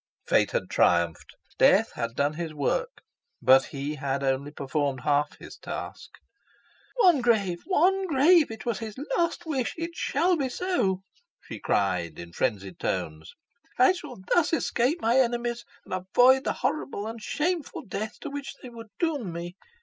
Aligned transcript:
Fate 0.25 0.49
had 0.49 0.67
triumphed. 0.67 1.35
Death 1.59 1.91
had 1.91 2.15
done 2.15 2.33
his 2.33 2.55
work; 2.55 3.03
but 3.39 3.65
he 3.65 3.93
had 3.93 4.23
only 4.23 4.49
performed 4.49 5.01
half 5.01 5.37
his 5.37 5.57
task. 5.57 6.09
"One 6.95 7.21
grave 7.21 7.59
one 7.67 8.07
grave 8.07 8.49
it 8.49 8.65
was 8.65 8.79
his 8.79 8.95
last 9.15 9.45
wish 9.45 9.75
it 9.77 9.91
shall 9.93 10.35
be 10.37 10.49
so!" 10.49 11.03
she 11.47 11.59
cried, 11.59 12.17
in 12.17 12.33
frenzied 12.33 12.79
tones, 12.79 13.35
"I 13.77 13.91
shall 13.91 14.17
thus 14.33 14.53
escape 14.53 14.99
my 15.01 15.19
enemies, 15.19 15.65
and 15.85 15.93
avoid 15.93 16.45
the 16.45 16.53
horrible 16.53 17.05
and 17.05 17.21
shameful 17.21 17.83
death 17.85 18.19
to 18.21 18.31
which 18.31 18.55
they 18.63 18.69
would 18.71 18.89
doom 18.97 19.31
me." 19.31 19.55